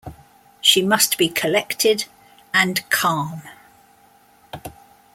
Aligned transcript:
She 0.61 0.81
must 0.81 1.19
be 1.19 1.29
collected 1.29 2.05
and 2.55 2.89
calm. 2.89 3.43